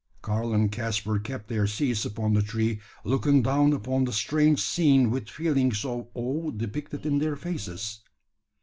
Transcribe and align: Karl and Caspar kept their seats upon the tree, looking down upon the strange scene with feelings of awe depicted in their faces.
Karl 0.23 0.51
and 0.51 0.71
Caspar 0.71 1.19
kept 1.19 1.47
their 1.47 1.67
seats 1.67 2.05
upon 2.05 2.33
the 2.33 2.41
tree, 2.41 2.79
looking 3.03 3.43
down 3.43 3.71
upon 3.71 4.03
the 4.05 4.11
strange 4.11 4.59
scene 4.59 5.11
with 5.11 5.29
feelings 5.29 5.85
of 5.85 6.07
awe 6.15 6.49
depicted 6.49 7.05
in 7.05 7.19
their 7.19 7.35
faces. 7.35 7.99